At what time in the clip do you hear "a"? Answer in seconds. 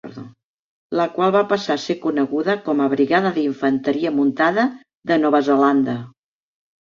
1.75-1.81, 2.85-2.87